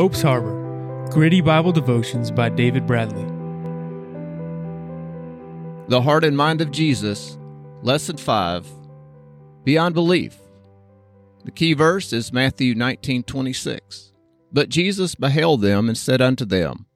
Hope's 0.00 0.22
Harbor 0.22 1.06
Gritty 1.10 1.42
Bible 1.42 1.72
Devotions 1.72 2.30
by 2.30 2.48
David 2.48 2.86
Bradley. 2.86 3.26
The 5.88 6.00
Heart 6.00 6.24
and 6.24 6.34
Mind 6.34 6.62
of 6.62 6.70
Jesus, 6.70 7.36
Lesson 7.82 8.16
5 8.16 8.66
Beyond 9.62 9.94
Belief. 9.94 10.38
The 11.44 11.50
key 11.50 11.74
verse 11.74 12.14
is 12.14 12.32
Matthew 12.32 12.74
19:26. 12.74 14.12
But 14.50 14.70
Jesus 14.70 15.14
beheld 15.14 15.60
them 15.60 15.86
and 15.86 15.98
said 15.98 16.22
unto 16.22 16.46
them, 16.46 16.86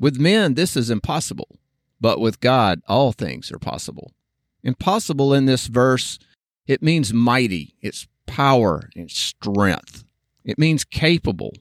With 0.00 0.18
men 0.18 0.54
this 0.54 0.74
is 0.74 0.88
impossible, 0.88 1.58
but 2.00 2.18
with 2.18 2.40
God 2.40 2.80
all 2.88 3.12
things 3.12 3.52
are 3.52 3.58
possible. 3.58 4.14
Impossible 4.62 5.34
in 5.34 5.44
this 5.44 5.66
verse, 5.66 6.18
it 6.66 6.82
means 6.82 7.12
mighty, 7.12 7.74
it's 7.82 8.08
power 8.24 8.88
and 8.96 9.10
strength. 9.10 10.02
It 10.46 10.58
means 10.58 10.84
capable. 10.84 11.52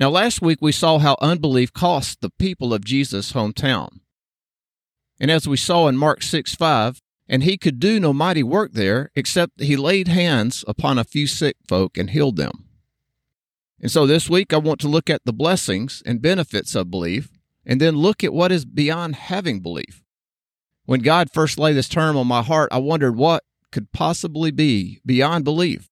Now, 0.00 0.08
last 0.08 0.40
week 0.40 0.62
we 0.62 0.72
saw 0.72 0.98
how 0.98 1.18
unbelief 1.20 1.74
cost 1.74 2.22
the 2.22 2.30
people 2.30 2.72
of 2.72 2.86
Jesus' 2.86 3.34
hometown. 3.34 4.00
And 5.20 5.30
as 5.30 5.46
we 5.46 5.58
saw 5.58 5.88
in 5.88 5.98
Mark 5.98 6.22
6 6.22 6.54
5, 6.54 7.02
and 7.28 7.44
he 7.44 7.58
could 7.58 7.78
do 7.78 8.00
no 8.00 8.14
mighty 8.14 8.42
work 8.42 8.72
there, 8.72 9.10
except 9.14 9.60
he 9.60 9.76
laid 9.76 10.08
hands 10.08 10.64
upon 10.66 10.98
a 10.98 11.04
few 11.04 11.26
sick 11.26 11.56
folk 11.68 11.98
and 11.98 12.08
healed 12.10 12.36
them. 12.36 12.64
And 13.78 13.90
so 13.90 14.06
this 14.06 14.30
week 14.30 14.54
I 14.54 14.56
want 14.56 14.80
to 14.80 14.88
look 14.88 15.10
at 15.10 15.20
the 15.26 15.34
blessings 15.34 16.02
and 16.06 16.22
benefits 16.22 16.74
of 16.74 16.90
belief, 16.90 17.28
and 17.66 17.78
then 17.78 17.94
look 17.96 18.24
at 18.24 18.32
what 18.32 18.50
is 18.50 18.64
beyond 18.64 19.16
having 19.16 19.60
belief. 19.60 20.02
When 20.86 21.00
God 21.00 21.28
first 21.30 21.58
laid 21.58 21.74
this 21.74 21.90
term 21.90 22.16
on 22.16 22.26
my 22.26 22.42
heart, 22.42 22.70
I 22.72 22.78
wondered 22.78 23.16
what 23.16 23.44
could 23.70 23.92
possibly 23.92 24.50
be 24.50 25.02
beyond 25.04 25.44
belief. 25.44 25.90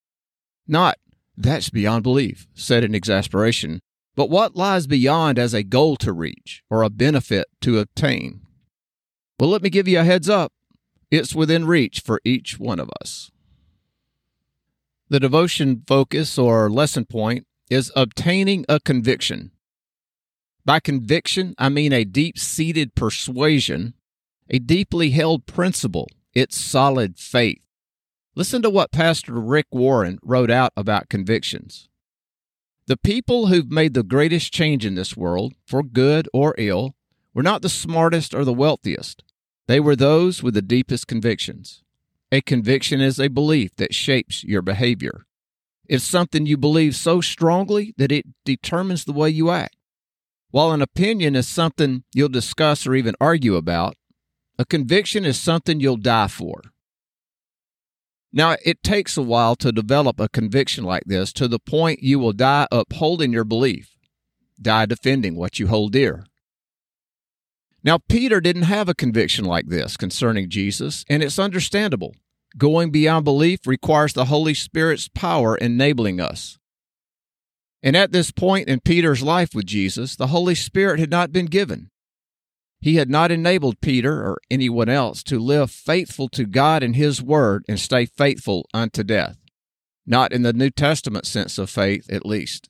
Not, 0.66 0.96
that's 1.36 1.68
beyond 1.68 2.04
belief, 2.04 2.48
said 2.54 2.82
in 2.84 2.94
exasperation, 2.94 3.82
but 4.18 4.30
what 4.30 4.56
lies 4.56 4.88
beyond 4.88 5.38
as 5.38 5.54
a 5.54 5.62
goal 5.62 5.94
to 5.98 6.12
reach 6.12 6.64
or 6.68 6.82
a 6.82 6.90
benefit 6.90 7.46
to 7.60 7.78
obtain? 7.78 8.40
Well, 9.38 9.48
let 9.48 9.62
me 9.62 9.70
give 9.70 9.86
you 9.86 10.00
a 10.00 10.02
heads 10.02 10.28
up. 10.28 10.52
It's 11.08 11.36
within 11.36 11.66
reach 11.66 12.00
for 12.00 12.20
each 12.24 12.58
one 12.58 12.80
of 12.80 12.90
us. 13.00 13.30
The 15.08 15.20
devotion 15.20 15.84
focus 15.86 16.36
or 16.36 16.68
lesson 16.68 17.04
point 17.04 17.46
is 17.70 17.92
obtaining 17.94 18.64
a 18.68 18.80
conviction. 18.80 19.52
By 20.64 20.80
conviction, 20.80 21.54
I 21.56 21.68
mean 21.68 21.92
a 21.92 22.02
deep 22.02 22.40
seated 22.40 22.96
persuasion, 22.96 23.94
a 24.50 24.58
deeply 24.58 25.10
held 25.10 25.46
principle, 25.46 26.08
it's 26.34 26.58
solid 26.58 27.20
faith. 27.20 27.62
Listen 28.34 28.62
to 28.62 28.70
what 28.70 28.90
Pastor 28.90 29.34
Rick 29.34 29.66
Warren 29.70 30.18
wrote 30.24 30.50
out 30.50 30.72
about 30.76 31.08
convictions. 31.08 31.88
The 32.88 32.96
people 32.96 33.48
who've 33.48 33.70
made 33.70 33.92
the 33.92 34.02
greatest 34.02 34.50
change 34.50 34.86
in 34.86 34.94
this 34.94 35.14
world, 35.14 35.52
for 35.66 35.82
good 35.82 36.26
or 36.32 36.54
ill, 36.56 36.94
were 37.34 37.42
not 37.42 37.60
the 37.60 37.68
smartest 37.68 38.32
or 38.32 38.46
the 38.46 38.52
wealthiest. 38.54 39.22
They 39.66 39.78
were 39.78 39.94
those 39.94 40.42
with 40.42 40.54
the 40.54 40.62
deepest 40.62 41.06
convictions. 41.06 41.82
A 42.32 42.40
conviction 42.40 43.02
is 43.02 43.20
a 43.20 43.28
belief 43.28 43.76
that 43.76 43.94
shapes 43.94 44.42
your 44.42 44.62
behavior. 44.62 45.26
It's 45.86 46.02
something 46.02 46.46
you 46.46 46.56
believe 46.56 46.96
so 46.96 47.20
strongly 47.20 47.92
that 47.98 48.10
it 48.10 48.24
determines 48.46 49.04
the 49.04 49.12
way 49.12 49.28
you 49.28 49.50
act. 49.50 49.76
While 50.50 50.72
an 50.72 50.80
opinion 50.80 51.36
is 51.36 51.46
something 51.46 52.04
you'll 52.14 52.30
discuss 52.30 52.86
or 52.86 52.94
even 52.94 53.14
argue 53.20 53.56
about, 53.56 53.96
a 54.58 54.64
conviction 54.64 55.26
is 55.26 55.38
something 55.38 55.78
you'll 55.78 55.98
die 55.98 56.28
for. 56.28 56.62
Now, 58.32 58.56
it 58.64 58.82
takes 58.82 59.16
a 59.16 59.22
while 59.22 59.56
to 59.56 59.72
develop 59.72 60.20
a 60.20 60.28
conviction 60.28 60.84
like 60.84 61.04
this 61.06 61.32
to 61.34 61.48
the 61.48 61.58
point 61.58 62.02
you 62.02 62.18
will 62.18 62.32
die 62.32 62.66
upholding 62.70 63.32
your 63.32 63.44
belief, 63.44 63.96
die 64.60 64.86
defending 64.86 65.34
what 65.34 65.58
you 65.58 65.68
hold 65.68 65.92
dear. 65.92 66.24
Now, 67.82 67.98
Peter 67.98 68.40
didn't 68.40 68.62
have 68.64 68.88
a 68.88 68.94
conviction 68.94 69.44
like 69.44 69.68
this 69.68 69.96
concerning 69.96 70.50
Jesus, 70.50 71.04
and 71.08 71.22
it's 71.22 71.38
understandable. 71.38 72.14
Going 72.56 72.90
beyond 72.90 73.24
belief 73.24 73.66
requires 73.66 74.12
the 74.12 74.26
Holy 74.26 74.54
Spirit's 74.54 75.08
power 75.08 75.56
enabling 75.56 76.20
us. 76.20 76.58
And 77.82 77.96
at 77.96 78.12
this 78.12 78.30
point 78.30 78.68
in 78.68 78.80
Peter's 78.80 79.22
life 79.22 79.54
with 79.54 79.66
Jesus, 79.66 80.16
the 80.16 80.26
Holy 80.28 80.54
Spirit 80.54 80.98
had 80.98 81.10
not 81.10 81.32
been 81.32 81.46
given. 81.46 81.90
He 82.80 82.96
had 82.96 83.10
not 83.10 83.32
enabled 83.32 83.80
Peter 83.80 84.12
or 84.20 84.40
anyone 84.50 84.88
else 84.88 85.22
to 85.24 85.38
live 85.38 85.70
faithful 85.70 86.28
to 86.30 86.44
God 86.44 86.82
and 86.82 86.94
His 86.94 87.20
Word 87.20 87.64
and 87.68 87.78
stay 87.78 88.06
faithful 88.06 88.68
unto 88.72 89.02
death. 89.02 89.36
Not 90.06 90.32
in 90.32 90.42
the 90.42 90.52
New 90.52 90.70
Testament 90.70 91.26
sense 91.26 91.58
of 91.58 91.68
faith, 91.68 92.06
at 92.10 92.24
least. 92.24 92.68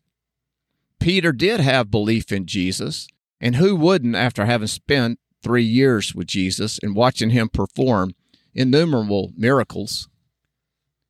Peter 0.99 1.31
did 1.33 1.61
have 1.61 1.91
belief 1.91 2.33
in 2.33 2.47
Jesus, 2.47 3.07
and 3.41 3.57
who 3.57 3.77
wouldn't 3.77 4.17
after 4.17 4.47
having 4.47 4.67
spent 4.67 5.21
three 5.43 5.63
years 5.63 6.15
with 6.15 6.27
Jesus 6.27 6.79
and 6.83 6.97
watching 6.97 7.31
Him 7.31 7.49
perform 7.49 8.15
innumerable 8.55 9.33
miracles? 9.37 10.09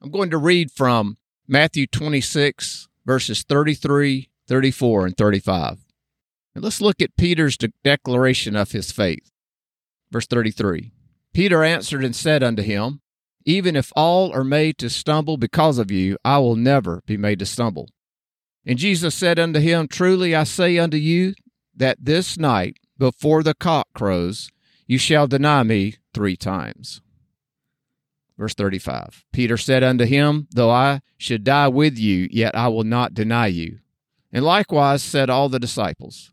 I'm 0.02 0.10
going 0.10 0.30
to 0.30 0.38
read 0.38 0.70
from 0.70 1.16
Matthew 1.46 1.86
26, 1.86 2.88
verses 3.06 3.42
33, 3.42 4.28
34, 4.46 5.06
and 5.06 5.16
35. 5.16 5.87
And 6.58 6.64
let's 6.64 6.80
look 6.80 7.00
at 7.00 7.16
Peter's 7.16 7.56
de- 7.56 7.70
declaration 7.84 8.56
of 8.56 8.72
his 8.72 8.90
faith. 8.90 9.30
Verse 10.10 10.26
33 10.26 10.90
Peter 11.32 11.62
answered 11.62 12.02
and 12.02 12.16
said 12.16 12.42
unto 12.42 12.62
him, 12.62 13.00
Even 13.44 13.76
if 13.76 13.92
all 13.94 14.32
are 14.32 14.42
made 14.42 14.76
to 14.78 14.90
stumble 14.90 15.36
because 15.36 15.78
of 15.78 15.92
you, 15.92 16.18
I 16.24 16.38
will 16.38 16.56
never 16.56 17.04
be 17.06 17.16
made 17.16 17.38
to 17.38 17.46
stumble. 17.46 17.90
And 18.66 18.76
Jesus 18.76 19.14
said 19.14 19.38
unto 19.38 19.60
him, 19.60 19.86
Truly 19.86 20.34
I 20.34 20.42
say 20.42 20.78
unto 20.78 20.96
you, 20.96 21.34
that 21.76 22.04
this 22.04 22.36
night, 22.36 22.78
before 22.98 23.44
the 23.44 23.54
cock 23.54 23.86
crows, 23.94 24.50
you 24.88 24.98
shall 24.98 25.28
deny 25.28 25.62
me 25.62 25.94
three 26.12 26.36
times. 26.36 27.00
Verse 28.36 28.54
35 28.54 29.26
Peter 29.32 29.56
said 29.56 29.84
unto 29.84 30.06
him, 30.06 30.48
Though 30.50 30.72
I 30.72 31.02
should 31.18 31.44
die 31.44 31.68
with 31.68 31.96
you, 31.96 32.26
yet 32.32 32.56
I 32.56 32.66
will 32.66 32.82
not 32.82 33.14
deny 33.14 33.46
you. 33.46 33.78
And 34.32 34.44
likewise 34.44 35.04
said 35.04 35.30
all 35.30 35.48
the 35.48 35.60
disciples. 35.60 36.32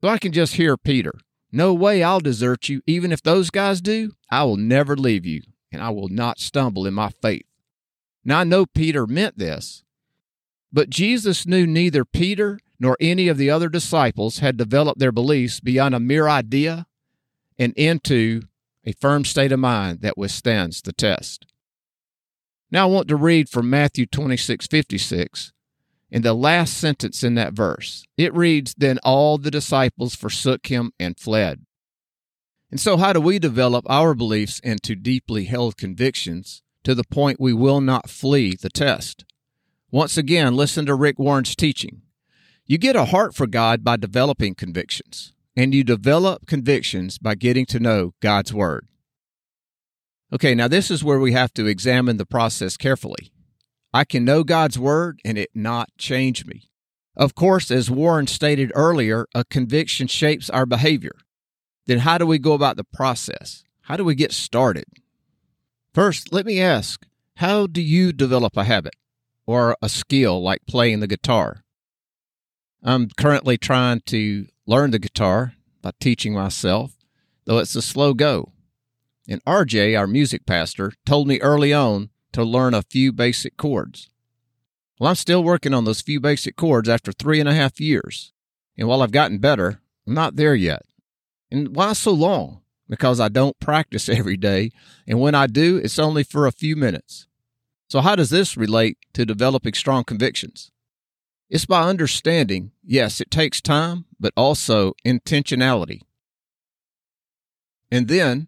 So 0.00 0.08
I 0.08 0.18
can 0.18 0.32
just 0.32 0.54
hear 0.54 0.76
Peter. 0.76 1.12
No 1.52 1.74
way 1.74 2.02
I'll 2.02 2.20
desert 2.20 2.68
you. 2.68 2.80
Even 2.86 3.12
if 3.12 3.22
those 3.22 3.50
guys 3.50 3.80
do, 3.80 4.12
I 4.30 4.44
will 4.44 4.56
never 4.56 4.96
leave 4.96 5.26
you, 5.26 5.42
and 5.72 5.82
I 5.82 5.90
will 5.90 6.08
not 6.08 6.38
stumble 6.38 6.86
in 6.86 6.94
my 6.94 7.10
faith. 7.10 7.44
Now 8.24 8.40
I 8.40 8.44
know 8.44 8.66
Peter 8.66 9.06
meant 9.06 9.38
this, 9.38 9.82
but 10.72 10.90
Jesus 10.90 11.46
knew 11.46 11.66
neither 11.66 12.04
Peter 12.04 12.58
nor 12.78 12.96
any 13.00 13.28
of 13.28 13.36
the 13.36 13.50
other 13.50 13.68
disciples 13.68 14.38
had 14.38 14.56
developed 14.56 15.00
their 15.00 15.12
beliefs 15.12 15.60
beyond 15.60 15.94
a 15.94 16.00
mere 16.00 16.28
idea 16.28 16.86
and 17.58 17.74
into 17.74 18.42
a 18.84 18.92
firm 18.92 19.24
state 19.24 19.52
of 19.52 19.60
mind 19.60 20.00
that 20.00 20.16
withstands 20.16 20.80
the 20.80 20.92
test. 20.92 21.46
Now 22.70 22.88
I 22.88 22.90
want 22.90 23.08
to 23.08 23.16
read 23.16 23.48
from 23.48 23.68
Matthew 23.68 24.06
26 24.06 24.66
56 24.66 25.52
in 26.10 26.22
the 26.22 26.34
last 26.34 26.76
sentence 26.76 27.22
in 27.22 27.34
that 27.34 27.52
verse. 27.52 28.04
It 28.16 28.34
reads, 28.34 28.74
Then 28.76 28.98
all 29.02 29.38
the 29.38 29.50
disciples 29.50 30.14
forsook 30.14 30.66
him 30.66 30.92
and 30.98 31.18
fled. 31.18 31.64
And 32.70 32.80
so, 32.80 32.96
how 32.96 33.12
do 33.12 33.20
we 33.20 33.38
develop 33.38 33.84
our 33.88 34.14
beliefs 34.14 34.60
into 34.60 34.94
deeply 34.94 35.44
held 35.44 35.76
convictions 35.76 36.62
to 36.84 36.94
the 36.94 37.04
point 37.04 37.40
we 37.40 37.52
will 37.52 37.80
not 37.80 38.08
flee 38.08 38.56
the 38.60 38.70
test? 38.70 39.24
Once 39.90 40.16
again, 40.16 40.54
listen 40.54 40.86
to 40.86 40.94
Rick 40.94 41.18
Warren's 41.18 41.56
teaching. 41.56 42.02
You 42.64 42.78
get 42.78 42.94
a 42.94 43.06
heart 43.06 43.34
for 43.34 43.48
God 43.48 43.82
by 43.82 43.96
developing 43.96 44.54
convictions, 44.54 45.32
and 45.56 45.74
you 45.74 45.82
develop 45.82 46.46
convictions 46.46 47.18
by 47.18 47.34
getting 47.34 47.66
to 47.66 47.80
know 47.80 48.14
God's 48.20 48.54
Word. 48.54 48.86
Okay, 50.32 50.54
now 50.54 50.68
this 50.68 50.92
is 50.92 51.02
where 51.02 51.18
we 51.18 51.32
have 51.32 51.52
to 51.54 51.66
examine 51.66 52.16
the 52.16 52.26
process 52.26 52.76
carefully. 52.76 53.32
I 53.92 54.04
can 54.04 54.24
know 54.24 54.44
God's 54.44 54.78
word 54.78 55.20
and 55.24 55.36
it 55.36 55.50
not 55.54 55.90
change 55.98 56.46
me. 56.46 56.70
Of 57.16 57.34
course, 57.34 57.70
as 57.70 57.90
Warren 57.90 58.26
stated 58.26 58.72
earlier, 58.74 59.26
a 59.34 59.44
conviction 59.44 60.06
shapes 60.06 60.48
our 60.48 60.64
behavior. 60.64 61.16
Then 61.86 61.98
how 61.98 62.18
do 62.18 62.26
we 62.26 62.38
go 62.38 62.52
about 62.52 62.76
the 62.76 62.84
process? 62.84 63.64
How 63.82 63.96
do 63.96 64.04
we 64.04 64.14
get 64.14 64.32
started? 64.32 64.84
First, 65.92 66.32
let 66.32 66.46
me 66.46 66.60
ask, 66.60 67.04
how 67.36 67.66
do 67.66 67.82
you 67.82 68.12
develop 68.12 68.56
a 68.56 68.64
habit 68.64 68.94
or 69.44 69.76
a 69.82 69.88
skill 69.88 70.40
like 70.40 70.66
playing 70.68 71.00
the 71.00 71.08
guitar? 71.08 71.64
I'm 72.82 73.08
currently 73.16 73.58
trying 73.58 74.02
to 74.06 74.46
learn 74.66 74.92
the 74.92 74.98
guitar 75.00 75.54
by 75.82 75.90
teaching 75.98 76.32
myself, 76.32 76.92
though 77.44 77.58
it's 77.58 77.74
a 77.74 77.82
slow 77.82 78.14
go. 78.14 78.52
And 79.28 79.44
RJ, 79.44 79.98
our 79.98 80.06
music 80.06 80.46
pastor, 80.46 80.92
told 81.04 81.26
me 81.26 81.40
early 81.40 81.72
on 81.72 82.10
to 82.32 82.44
learn 82.44 82.74
a 82.74 82.82
few 82.82 83.12
basic 83.12 83.56
chords. 83.56 84.08
Well, 84.98 85.08
I'm 85.08 85.16
still 85.16 85.42
working 85.42 85.72
on 85.72 85.84
those 85.84 86.02
few 86.02 86.20
basic 86.20 86.56
chords 86.56 86.88
after 86.88 87.12
three 87.12 87.40
and 87.40 87.48
a 87.48 87.54
half 87.54 87.80
years. 87.80 88.32
And 88.76 88.86
while 88.86 89.02
I've 89.02 89.12
gotten 89.12 89.38
better, 89.38 89.80
I'm 90.06 90.14
not 90.14 90.36
there 90.36 90.54
yet. 90.54 90.82
And 91.50 91.74
why 91.74 91.92
so 91.94 92.12
long? 92.12 92.60
Because 92.88 93.20
I 93.20 93.28
don't 93.28 93.58
practice 93.60 94.08
every 94.10 94.36
day. 94.36 94.70
And 95.06 95.20
when 95.20 95.34
I 95.34 95.46
do, 95.46 95.78
it's 95.78 95.98
only 95.98 96.22
for 96.22 96.46
a 96.46 96.52
few 96.52 96.76
minutes. 96.76 97.26
So, 97.88 98.00
how 98.00 98.14
does 98.14 98.30
this 98.30 98.56
relate 98.56 98.98
to 99.14 99.26
developing 99.26 99.72
strong 99.72 100.04
convictions? 100.04 100.70
It's 101.48 101.66
by 101.66 101.82
understanding, 101.82 102.70
yes, 102.84 103.20
it 103.20 103.30
takes 103.30 103.60
time, 103.60 104.04
but 104.20 104.32
also 104.36 104.92
intentionality. 105.04 106.02
And 107.90 108.06
then 108.06 108.46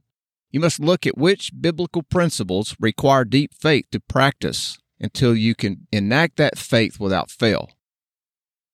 you 0.53 0.61
must 0.61 0.79
look 0.79 1.07
at 1.07 1.19
which 1.19 1.51
biblical 1.59 2.03
principles 2.03 2.77
require 2.79 3.25
deep 3.25 3.55
faith 3.55 3.87
to 3.91 4.01
practice 4.01 4.79
until 5.01 5.35
you 5.35 5.55
can 5.55 5.89
enact 5.91 6.37
that 6.37 6.59
faith 6.59 7.01
without 7.01 7.31
fail. 7.31 7.71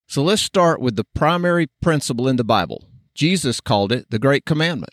So 0.08 0.22
let's 0.22 0.42
start 0.42 0.80
with 0.80 0.96
the 0.96 1.06
primary 1.14 1.68
principle 1.80 2.28
in 2.28 2.36
the 2.36 2.44
Bible. 2.44 2.84
Jesus 3.14 3.60
called 3.60 3.92
it 3.92 4.10
the 4.10 4.18
Great 4.18 4.44
Commandment. 4.44 4.92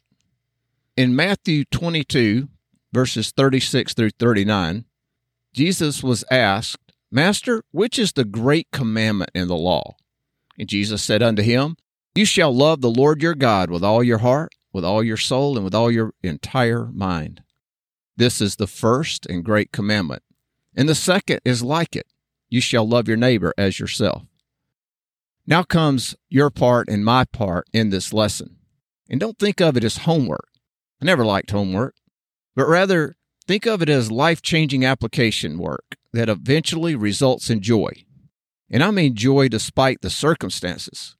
In 0.96 1.16
Matthew 1.16 1.66
22, 1.66 2.48
verses 2.94 3.32
36 3.36 3.94
through 3.94 4.12
39, 4.12 4.86
Jesus 5.54 6.04
was 6.04 6.24
asked, 6.30 6.94
Master, 7.12 7.64
which 7.72 7.98
is 7.98 8.14
the 8.14 8.26
great 8.26 8.68
commandment 8.72 9.32
in 9.34 9.48
the 9.48 9.56
law? 9.56 9.96
And 10.60 10.70
Jesus 10.70 11.04
said 11.04 11.24
unto 11.24 11.42
him, 11.42 11.78
You 12.14 12.26
shall 12.26 12.54
love 12.54 12.82
the 12.82 12.90
Lord 12.90 13.22
your 13.22 13.36
God 13.36 13.70
with 13.70 13.84
all 13.84 14.04
your 14.04 14.20
heart, 14.20 14.52
with 14.76 14.84
all 14.84 15.02
your 15.02 15.16
soul, 15.16 15.56
and 15.56 15.64
with 15.64 15.74
all 15.74 15.90
your 15.90 16.14
entire 16.22 16.88
mind. 16.88 17.42
This 18.18 18.42
is 18.42 18.58
the 18.58 18.68
first 18.68 19.26
and 19.26 19.42
great 19.42 19.72
commandment. 19.72 20.22
And 20.76 20.90
the 20.90 20.96
second 20.96 21.40
is 21.46 21.64
like 21.64 21.96
it 21.96 22.08
you 22.50 22.60
shall 22.60 22.86
love 22.86 23.08
your 23.08 23.16
neighbor 23.16 23.54
as 23.58 23.80
yourself. 23.80 24.24
Now 25.48 25.64
comes 25.64 26.14
your 26.28 26.50
part 26.50 26.90
and 26.90 27.06
my 27.06 27.24
part 27.24 27.70
in 27.72 27.90
this 27.90 28.12
lesson. 28.12 28.58
And 29.10 29.18
don't 29.18 29.40
think 29.40 29.62
of 29.62 29.78
it 29.78 29.86
as 29.86 30.00
homework. 30.00 30.50
I 31.02 31.06
never 31.06 31.26
liked 31.26 31.52
homework, 31.52 31.96
but 32.54 32.68
rather 32.68 33.16
think 33.48 33.66
of 33.66 33.82
it 33.82 33.88
as 33.88 34.12
life 34.12 34.42
changing 34.42 34.84
application 34.84 35.58
work 35.58 35.96
that 36.12 36.28
eventually 36.28 36.96
results 36.96 37.50
in 37.50 37.62
joy. 37.62 37.92
And 38.70 38.84
I 38.84 38.92
mean 38.92 39.16
joy 39.16 39.48
despite 39.48 40.02
the 40.02 40.10
circumstances. 40.10 41.16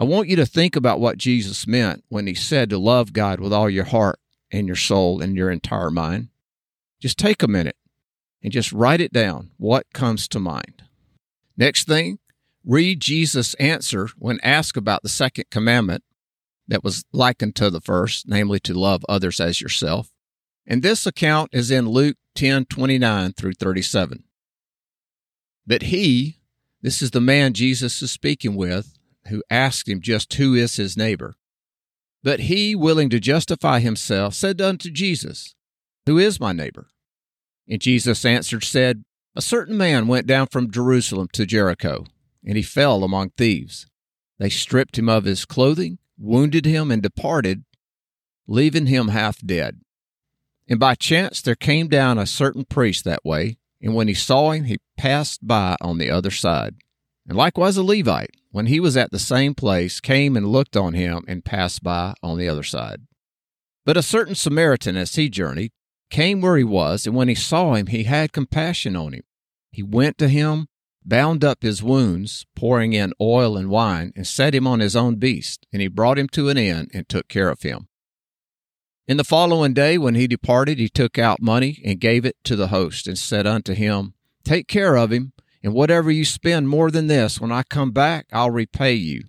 I 0.00 0.04
want 0.04 0.30
you 0.30 0.36
to 0.36 0.46
think 0.46 0.76
about 0.76 0.98
what 0.98 1.18
Jesus 1.18 1.66
meant 1.66 2.04
when 2.08 2.26
he 2.26 2.32
said 2.32 2.70
to 2.70 2.78
love 2.78 3.12
God 3.12 3.38
with 3.38 3.52
all 3.52 3.68
your 3.68 3.84
heart 3.84 4.18
and 4.50 4.66
your 4.66 4.74
soul 4.74 5.20
and 5.20 5.36
your 5.36 5.50
entire 5.50 5.90
mind. 5.90 6.28
Just 7.02 7.18
take 7.18 7.42
a 7.42 7.48
minute 7.48 7.76
and 8.42 8.50
just 8.50 8.72
write 8.72 9.02
it 9.02 9.12
down 9.12 9.50
what 9.58 9.92
comes 9.92 10.26
to 10.28 10.40
mind. 10.40 10.84
Next 11.54 11.86
thing, 11.86 12.18
read 12.64 13.00
Jesus' 13.00 13.52
answer 13.54 14.08
when 14.16 14.40
asked 14.42 14.78
about 14.78 15.02
the 15.02 15.10
second 15.10 15.50
commandment 15.50 16.02
that 16.66 16.82
was 16.82 17.04
likened 17.12 17.54
to 17.56 17.68
the 17.68 17.82
first, 17.82 18.26
namely 18.26 18.58
to 18.60 18.72
love 18.72 19.04
others 19.06 19.38
as 19.38 19.60
yourself. 19.60 20.10
And 20.66 20.82
this 20.82 21.04
account 21.04 21.50
is 21.52 21.70
in 21.70 21.86
Luke 21.86 22.16
10 22.36 22.64
29 22.64 23.34
through 23.34 23.52
37. 23.52 24.24
But 25.66 25.82
he, 25.82 26.38
this 26.80 27.02
is 27.02 27.10
the 27.10 27.20
man 27.20 27.52
Jesus 27.52 28.00
is 28.00 28.10
speaking 28.10 28.56
with, 28.56 28.96
who 29.28 29.42
asked 29.50 29.88
him 29.88 30.00
just 30.00 30.32
who 30.34 30.54
is 30.54 30.76
his 30.76 30.96
neighbor. 30.96 31.34
But 32.22 32.40
he, 32.40 32.74
willing 32.74 33.08
to 33.10 33.20
justify 33.20 33.80
himself, 33.80 34.34
said 34.34 34.60
unto 34.60 34.90
Jesus, 34.90 35.54
Who 36.06 36.18
is 36.18 36.40
my 36.40 36.52
neighbor? 36.52 36.88
And 37.68 37.80
Jesus 37.80 38.24
answered, 38.24 38.64
said, 38.64 39.04
A 39.34 39.42
certain 39.42 39.76
man 39.76 40.06
went 40.06 40.26
down 40.26 40.48
from 40.48 40.70
Jerusalem 40.70 41.28
to 41.32 41.46
Jericho, 41.46 42.04
and 42.44 42.56
he 42.56 42.62
fell 42.62 43.04
among 43.04 43.30
thieves. 43.30 43.86
They 44.38 44.50
stripped 44.50 44.98
him 44.98 45.08
of 45.08 45.24
his 45.24 45.44
clothing, 45.44 45.98
wounded 46.18 46.66
him, 46.66 46.90
and 46.90 47.02
departed, 47.02 47.64
leaving 48.46 48.86
him 48.86 49.08
half 49.08 49.38
dead. 49.40 49.80
And 50.68 50.78
by 50.78 50.94
chance 50.94 51.40
there 51.40 51.54
came 51.54 51.88
down 51.88 52.18
a 52.18 52.26
certain 52.26 52.64
priest 52.64 53.04
that 53.04 53.24
way, 53.24 53.58
and 53.80 53.94
when 53.94 54.08
he 54.08 54.14
saw 54.14 54.50
him, 54.52 54.64
he 54.64 54.78
passed 54.96 55.46
by 55.46 55.76
on 55.80 55.98
the 55.98 56.10
other 56.10 56.30
side. 56.30 56.76
And 57.30 57.36
likewise 57.36 57.76
a 57.76 57.84
Levite, 57.84 58.34
when 58.50 58.66
he 58.66 58.80
was 58.80 58.96
at 58.96 59.12
the 59.12 59.18
same 59.20 59.54
place, 59.54 60.00
came 60.00 60.36
and 60.36 60.48
looked 60.48 60.76
on 60.76 60.94
him 60.94 61.22
and 61.28 61.44
passed 61.44 61.80
by 61.80 62.14
on 62.24 62.36
the 62.36 62.48
other 62.48 62.64
side. 62.64 63.02
But 63.86 63.96
a 63.96 64.02
certain 64.02 64.34
Samaritan, 64.34 64.96
as 64.96 65.14
he 65.14 65.28
journeyed, 65.28 65.70
came 66.10 66.40
where 66.40 66.56
he 66.56 66.64
was, 66.64 67.06
and 67.06 67.14
when 67.14 67.28
he 67.28 67.36
saw 67.36 67.74
him, 67.74 67.86
he 67.86 68.02
had 68.02 68.32
compassion 68.32 68.96
on 68.96 69.12
him. 69.12 69.22
He 69.70 69.80
went 69.80 70.18
to 70.18 70.26
him, 70.26 70.66
bound 71.04 71.44
up 71.44 71.62
his 71.62 71.84
wounds, 71.84 72.46
pouring 72.56 72.94
in 72.94 73.12
oil 73.20 73.56
and 73.56 73.70
wine, 73.70 74.12
and 74.16 74.26
set 74.26 74.52
him 74.52 74.66
on 74.66 74.80
his 74.80 74.96
own 74.96 75.14
beast, 75.14 75.64
and 75.72 75.80
he 75.80 75.86
brought 75.86 76.18
him 76.18 76.26
to 76.30 76.48
an 76.48 76.58
inn 76.58 76.88
and 76.92 77.08
took 77.08 77.28
care 77.28 77.48
of 77.48 77.62
him. 77.62 77.86
In 79.06 79.18
the 79.18 79.22
following 79.22 79.72
day, 79.72 79.98
when 79.98 80.16
he 80.16 80.26
departed, 80.26 80.80
he 80.80 80.88
took 80.88 81.16
out 81.16 81.40
money 81.40 81.80
and 81.84 82.00
gave 82.00 82.24
it 82.24 82.38
to 82.42 82.56
the 82.56 82.68
host, 82.68 83.06
and 83.06 83.16
said 83.16 83.46
unto 83.46 83.72
him, 83.72 84.14
Take 84.42 84.66
care 84.66 84.96
of 84.96 85.12
him, 85.12 85.32
and 85.62 85.74
whatever 85.74 86.10
you 86.10 86.24
spend 86.24 86.68
more 86.68 86.90
than 86.90 87.06
this, 87.06 87.40
when 87.40 87.52
I 87.52 87.62
come 87.62 87.90
back, 87.90 88.26
I'll 88.32 88.50
repay 88.50 88.94
you. 88.94 89.24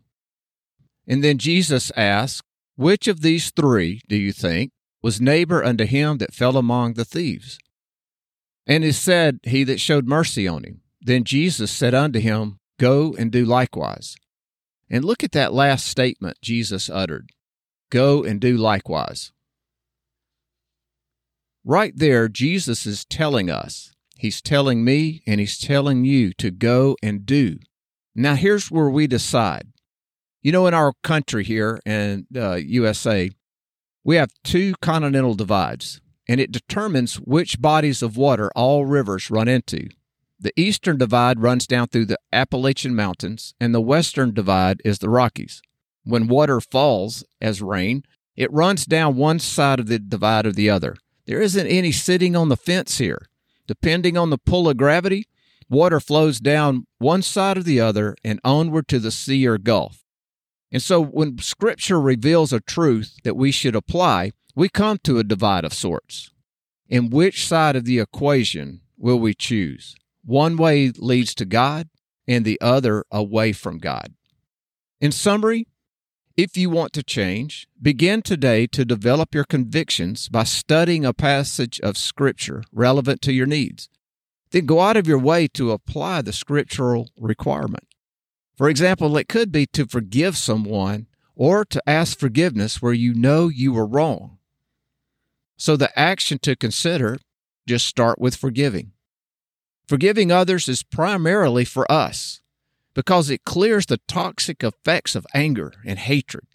And 1.08 1.24
then 1.24 1.38
Jesus 1.38 1.92
asked, 1.98 2.44
Which 2.76 3.08
of 3.08 3.22
these 3.22 3.52
three, 3.52 4.02
do 4.08 4.16
you 4.16 4.32
think, 4.32 4.72
was 5.02 5.20
neighbor 5.20 5.64
unto 5.64 5.86
him 5.86 6.18
that 6.20 6.34
fell 6.34 6.58
among 6.58 6.94
the 6.94 7.06
thieves. 7.06 7.58
And 8.68 8.84
it 8.84 8.94
said, 8.94 9.40
He 9.44 9.64
that 9.64 9.80
showed 9.80 10.08
mercy 10.08 10.48
on 10.48 10.64
him. 10.64 10.82
Then 11.02 11.24
Jesus 11.24 11.72
said 11.72 11.94
unto 11.94 12.20
him, 12.20 12.60
Go 12.80 13.16
and 13.18 13.32
do 13.32 13.44
likewise. 13.44 14.16
And 14.90 15.04
look 15.04 15.24
at 15.24 15.32
that 15.32 15.54
last 15.54 15.88
statement 15.88 16.38
Jesus 16.42 16.90
uttered 16.90 17.32
Go 17.90 18.24
and 18.24 18.40
do 18.40 18.56
likewise. 18.56 19.32
Right 21.64 21.94
there, 21.96 22.28
Jesus 22.28 22.86
is 22.86 23.06
telling 23.06 23.50
us, 23.50 23.91
He's 24.22 24.40
telling 24.40 24.86
me, 24.86 25.24
and 25.26 25.40
He's 25.40 25.58
telling 25.58 26.06
you 26.06 26.32
to 26.34 26.52
go 26.52 26.96
and 27.02 27.26
do. 27.26 27.58
Now, 28.14 28.36
here's 28.36 28.70
where 28.70 28.88
we 28.88 29.08
decide. 29.08 29.74
You 30.44 30.52
know, 30.52 30.68
in 30.68 30.76
our 30.76 30.94
country 31.02 31.44
here 31.44 31.82
in 31.88 32.28
uh, 32.36 32.58
USA, 32.58 33.32
we 34.04 34.18
have 34.18 34.30
two 34.44 34.76
continental 34.80 35.34
divides, 35.34 36.02
and 36.30 36.40
it 36.40 36.52
determines 36.52 37.16
which 37.16 37.60
bodies 37.60 38.04
of 38.04 38.16
water 38.16 38.52
all 38.56 38.86
rivers 38.86 39.32
run 39.32 39.48
into. 39.48 39.90
The 40.40 40.54
eastern 40.56 41.00
divide 41.00 41.40
runs 41.40 41.66
down 41.66 41.88
through 41.88 42.06
the 42.06 42.20
Appalachian 42.32 42.94
Mountains, 42.94 43.56
and 43.60 43.74
the 43.74 43.82
western 43.82 44.36
divide 44.36 44.84
is 44.86 45.00
the 45.00 45.10
Rockies. 45.10 45.64
When 46.04 46.28
water 46.28 46.62
falls 46.62 47.24
as 47.42 47.64
rain, 47.64 48.04
it 48.36 48.54
runs 48.54 48.86
down 48.86 49.16
one 49.16 49.40
side 49.40 49.80
of 49.80 49.88
the 49.88 49.98
divide 49.98 50.46
or 50.46 50.52
the 50.52 50.70
other. 50.70 50.96
There 51.26 51.42
isn't 51.42 51.66
any 51.66 51.92
sitting 51.92 52.36
on 52.36 52.50
the 52.50 52.56
fence 52.58 53.00
here. 53.00 53.28
Depending 53.72 54.18
on 54.18 54.32
the 54.32 54.38
pull 54.38 54.68
of 54.68 54.76
gravity, 54.76 55.30
water 55.70 56.02
flows 56.02 56.42
down 56.42 56.88
one 56.98 57.22
side 57.22 57.58
or 57.58 57.64
the 57.64 57.80
other 57.80 58.18
and 58.22 58.38
onward 58.44 58.86
to 58.90 59.00
the 59.00 59.12
sea 59.12 59.48
or 59.48 59.58
gulf. 59.58 60.04
And 60.74 60.82
so 60.82 61.02
when 61.02 61.38
Scripture 61.38 62.02
reveals 62.02 62.52
a 62.52 62.60
truth 62.60 63.16
that 63.24 63.38
we 63.38 63.50
should 63.50 63.74
apply, 63.74 64.34
we 64.58 64.68
come 64.68 64.98
to 65.06 65.20
a 65.20 65.24
divide 65.24 65.64
of 65.64 65.74
sorts. 65.74 66.32
In 66.90 67.10
which 67.10 67.48
side 67.48 67.78
of 67.78 67.86
the 67.86 68.00
equation 68.00 68.82
will 68.98 69.22
we 69.22 69.34
choose? 69.34 69.96
One 70.26 70.58
way 70.58 70.92
leads 70.98 71.34
to 71.36 71.46
God, 71.46 71.88
and 72.28 72.44
the 72.44 72.60
other 72.60 73.06
away 73.10 73.54
from 73.54 73.78
God. 73.78 74.16
In 75.00 75.14
summary, 75.14 75.66
if 76.42 76.58
you 76.58 76.72
want 76.72 76.92
to 76.92 77.04
change, 77.04 77.68
begin 77.80 78.24
today 78.24 78.66
to 78.66 78.84
develop 78.84 79.36
your 79.36 79.44
convictions 79.44 80.28
by 80.28 80.44
studying 80.44 81.06
a 81.06 81.14
passage 81.14 81.80
of 81.82 82.00
Scripture 82.00 82.64
relevant 82.74 83.22
to 83.22 83.32
your 83.32 83.46
needs. 83.46 83.90
Then 84.50 84.66
go 84.66 84.80
out 84.80 84.98
of 84.98 85.08
your 85.08 85.20
way 85.20 85.48
to 85.50 85.72
apply 85.72 86.24
the 86.24 86.34
scriptural 86.34 87.12
requirement. 87.16 87.86
For 88.58 88.70
example, 88.70 89.16
it 89.18 89.30
could 89.30 89.52
be 89.52 89.68
to 89.68 89.86
forgive 89.86 90.36
someone 90.36 91.06
or 91.36 91.64
to 91.66 91.82
ask 91.88 92.18
forgiveness 92.18 92.82
where 92.82 92.92
you 92.92 93.14
know 93.14 93.48
you 93.48 93.74
were 93.74 93.86
wrong. 93.86 94.40
So 95.58 95.78
the 95.78 95.98
action 95.98 96.40
to 96.40 96.56
consider 96.56 97.20
just 97.68 97.86
start 97.86 98.20
with 98.20 98.36
forgiving. 98.36 98.94
Forgiving 99.88 100.32
others 100.32 100.68
is 100.68 100.82
primarily 100.82 101.66
for 101.66 101.90
us 101.92 102.42
because 102.94 103.30
it 103.30 103.46
clears 103.46 103.86
the 103.86 104.00
toxic 104.08 104.64
effects 104.64 105.16
of 105.16 105.26
anger 105.34 105.74
and 105.86 106.00
hatred. 106.00 106.46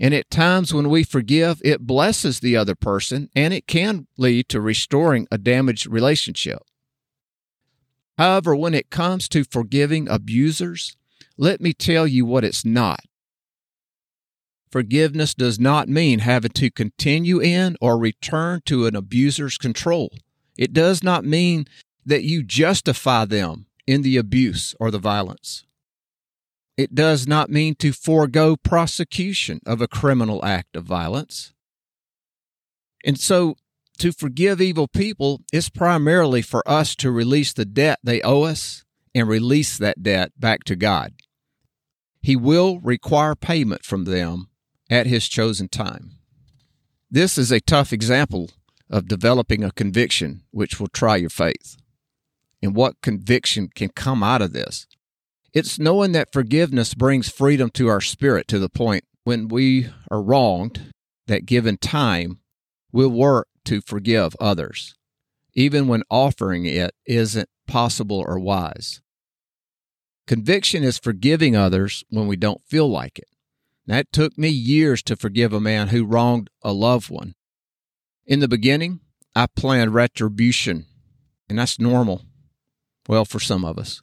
And 0.00 0.14
at 0.14 0.30
times 0.30 0.74
when 0.74 0.90
we 0.90 1.04
forgive, 1.04 1.60
it 1.64 1.86
blesses 1.86 2.40
the 2.40 2.56
other 2.56 2.74
person 2.74 3.28
and 3.36 3.54
it 3.54 3.66
can 3.66 4.06
lead 4.16 4.48
to 4.48 4.60
restoring 4.60 5.28
a 5.30 5.38
damaged 5.38 5.86
relationship. 5.86 6.58
However, 8.18 8.54
when 8.54 8.74
it 8.74 8.90
comes 8.90 9.28
to 9.28 9.44
forgiving 9.44 10.08
abusers, 10.08 10.96
let 11.36 11.60
me 11.60 11.72
tell 11.72 12.06
you 12.06 12.26
what 12.26 12.44
it's 12.44 12.64
not. 12.64 13.00
Forgiveness 14.70 15.34
does 15.34 15.60
not 15.60 15.88
mean 15.88 16.20
having 16.20 16.52
to 16.52 16.70
continue 16.70 17.40
in 17.40 17.76
or 17.80 17.98
return 17.98 18.62
to 18.64 18.86
an 18.86 18.96
abuser's 18.96 19.58
control. 19.58 20.10
It 20.56 20.72
does 20.72 21.02
not 21.02 21.24
mean 21.24 21.66
that 22.06 22.24
you 22.24 22.42
justify 22.42 23.24
them 23.24 23.66
in 23.86 24.02
the 24.02 24.16
abuse 24.16 24.74
or 24.80 24.90
the 24.90 24.98
violence. 24.98 25.64
It 26.76 26.94
does 26.94 27.26
not 27.26 27.50
mean 27.50 27.74
to 27.76 27.92
forego 27.92 28.56
prosecution 28.56 29.60
of 29.66 29.80
a 29.80 29.88
criminal 29.88 30.44
act 30.44 30.74
of 30.74 30.84
violence. 30.84 31.52
And 33.04 33.18
so, 33.18 33.56
to 33.98 34.12
forgive 34.12 34.60
evil 34.60 34.88
people 34.88 35.42
is 35.52 35.68
primarily 35.68 36.42
for 36.42 36.66
us 36.68 36.96
to 36.96 37.10
release 37.10 37.52
the 37.52 37.64
debt 37.64 37.98
they 38.02 38.22
owe 38.22 38.42
us 38.42 38.84
and 39.14 39.28
release 39.28 39.76
that 39.78 40.02
debt 40.02 40.32
back 40.38 40.64
to 40.64 40.76
God. 40.76 41.12
He 42.22 42.36
will 42.36 42.80
require 42.80 43.34
payment 43.34 43.84
from 43.84 44.04
them 44.04 44.48
at 44.88 45.06
His 45.06 45.28
chosen 45.28 45.68
time. 45.68 46.12
This 47.10 47.36
is 47.36 47.52
a 47.52 47.60
tough 47.60 47.92
example 47.92 48.50
of 48.88 49.08
developing 49.08 49.62
a 49.62 49.72
conviction 49.72 50.42
which 50.50 50.80
will 50.80 50.88
try 50.88 51.16
your 51.16 51.30
faith. 51.30 51.76
And 52.62 52.74
what 52.74 53.00
conviction 53.02 53.68
can 53.74 53.90
come 53.90 54.22
out 54.22 54.40
of 54.40 54.52
this? 54.52 54.86
It's 55.52 55.78
knowing 55.78 56.12
that 56.12 56.32
forgiveness 56.32 56.94
brings 56.94 57.28
freedom 57.28 57.68
to 57.70 57.88
our 57.88 58.00
spirit 58.00 58.48
to 58.48 58.58
the 58.58 58.70
point 58.70 59.04
when 59.24 59.48
we 59.48 59.90
are 60.10 60.22
wronged, 60.22 60.92
that 61.26 61.46
given 61.46 61.76
time, 61.76 62.40
we'll 62.90 63.10
work 63.10 63.48
to 63.66 63.80
forgive 63.80 64.34
others, 64.40 64.94
even 65.54 65.88
when 65.88 66.02
offering 66.10 66.64
it 66.66 66.94
isn't 67.06 67.48
possible 67.66 68.24
or 68.26 68.38
wise. 68.38 69.00
Conviction 70.26 70.82
is 70.82 70.98
forgiving 70.98 71.54
others 71.54 72.02
when 72.08 72.26
we 72.26 72.36
don't 72.36 72.66
feel 72.66 72.88
like 72.88 73.18
it. 73.18 73.28
That 73.86 74.10
took 74.12 74.38
me 74.38 74.48
years 74.48 75.02
to 75.04 75.16
forgive 75.16 75.52
a 75.52 75.60
man 75.60 75.88
who 75.88 76.04
wronged 76.04 76.48
a 76.62 76.72
loved 76.72 77.10
one. 77.10 77.34
In 78.24 78.40
the 78.40 78.48
beginning, 78.48 79.00
I 79.34 79.46
planned 79.46 79.92
retribution, 79.92 80.86
and 81.48 81.58
that's 81.58 81.78
normal. 81.78 82.22
Well, 83.08 83.24
for 83.24 83.40
some 83.40 83.64
of 83.64 83.78
us. 83.78 84.00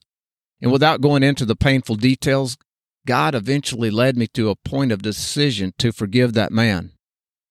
And 0.61 0.71
without 0.71 1.01
going 1.01 1.23
into 1.23 1.45
the 1.45 1.55
painful 1.55 1.95
details, 1.95 2.57
God 3.05 3.33
eventually 3.33 3.89
led 3.89 4.17
me 4.17 4.27
to 4.33 4.49
a 4.49 4.55
point 4.55 4.91
of 4.91 5.01
decision 5.01 5.73
to 5.77 5.91
forgive 5.91 6.33
that 6.33 6.51
man. 6.51 6.91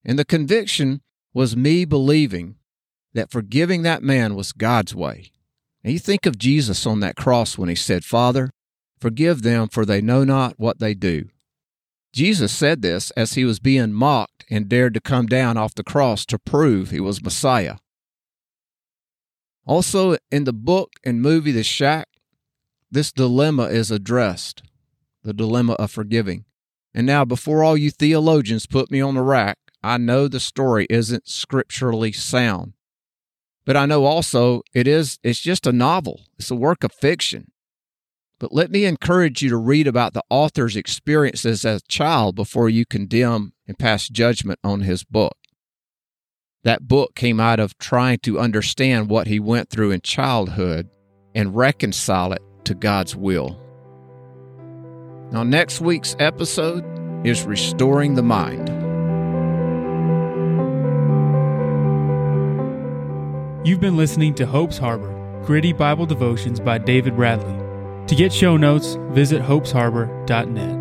And 0.05 0.19
the 0.19 0.25
conviction 0.25 1.01
was 1.33 1.57
me 1.57 1.85
believing 1.85 2.57
that 3.15 3.31
forgiving 3.31 3.83
that 3.83 4.03
man 4.03 4.35
was 4.35 4.53
God's 4.53 4.95
way. 4.95 5.33
And 5.83 5.93
you 5.93 5.99
think 5.99 6.27
of 6.27 6.39
Jesus 6.39 6.87
on 6.87 7.01
that 7.01 7.17
cross 7.17 7.57
when 7.57 7.69
he 7.69 7.75
said, 7.75 8.05
Father, 8.05 8.51
forgive 9.01 9.43
them, 9.43 9.69
for 9.69 9.85
they 9.85 10.01
know 10.01 10.25
not 10.25 10.55
what 10.59 10.79
they 10.79 10.95
do. 10.95 11.29
Jesus 12.13 12.53
said 12.53 12.83
this 12.83 13.11
as 13.13 13.35
he 13.35 13.45
was 13.45 13.61
being 13.61 13.93
mocked 13.93 14.45
and 14.51 14.69
dared 14.69 14.95
to 14.95 15.01
come 15.01 15.27
down 15.27 15.57
off 15.57 15.75
the 15.75 15.85
cross 15.85 16.25
to 16.27 16.39
prove 16.39 16.91
he 16.91 17.01
was 17.01 17.23
Messiah. 17.23 17.77
Also, 19.67 20.17
in 20.31 20.45
the 20.45 20.53
book 20.53 20.93
and 21.05 21.21
movie 21.21 21.53
The 21.53 21.63
Shack, 21.63 22.09
this 22.91 23.13
dilemma 23.13 23.65
is 23.65 23.91
addressed 23.91 24.63
the 25.23 25.35
dilemma 25.35 25.75
of 25.75 25.91
forgiving. 25.91 26.45
And 26.95 27.07
now, 27.07 27.25
before 27.25 27.63
all 27.63 27.77
you 27.77 27.91
theologians 27.91 28.67
put 28.67 28.91
me 28.91 29.01
on 29.01 29.15
the 29.15 29.23
rack, 29.23 29.59
I 29.83 29.99
know 29.99 30.27
the 30.27 30.41
story 30.41 30.87
isn't 30.89 31.29
scripturally 31.29 32.13
sound. 32.13 32.73
But 33.65 33.77
I 33.77 33.85
know 33.85 34.07
also 34.07 34.63
it 34.73 34.89
is 34.89 35.19
it's 35.23 35.41
just 35.41 35.67
a 35.67 35.73
novel. 35.73 36.23
It's 36.39 36.51
a 36.51 36.57
work 36.57 36.83
of 36.83 36.93
fiction. 36.93 37.53
But 38.41 38.53
let 38.53 38.71
me 38.71 38.85
encourage 38.85 39.43
you 39.43 39.51
to 39.51 39.57
read 39.57 39.87
about 39.87 40.15
the 40.15 40.23
author's 40.31 40.77
experiences 40.77 41.65
as 41.65 41.83
a 41.83 41.89
child 41.89 42.37
before 42.37 42.71
you 42.71 42.87
condemn 42.87 43.53
and 43.67 43.79
pass 43.79 44.09
judgment 44.09 44.61
on 44.65 44.81
his 44.81 45.05
book. 45.05 45.37
That 46.65 46.89
book 46.89 47.15
came 47.15 47.41
out 47.41 47.61
of 47.61 47.77
trying 47.79 48.21
to 48.21 48.39
understand 48.39 49.11
what 49.11 49.27
he 49.27 49.39
went 49.39 49.71
through 49.71 49.91
in 49.91 50.01
childhood 50.01 50.89
and 51.35 51.55
reconcile 51.55 52.33
it 52.33 52.43
to 52.69 52.75
God's 52.75 53.17
will. 53.17 53.59
Now, 55.33 55.43
next 55.43 55.81
week's 55.81 56.15
episode 56.19 56.85
is 57.27 57.45
Restoring 57.45 58.15
the 58.15 58.23
Mind. 58.23 58.69
You've 63.67 63.81
been 63.81 63.97
listening 63.97 64.35
to 64.37 64.47
Hope's 64.47 64.79
Harbor, 64.79 65.43
gritty 65.45 65.73
Bible 65.73 66.07
devotions 66.07 66.61
by 66.61 66.79
David 66.79 67.17
Bradley. 67.17 67.57
To 68.07 68.15
get 68.15 68.33
show 68.33 68.57
notes, 68.57 68.97
visit 69.11 69.43
hopesharbor.net. 69.43 70.78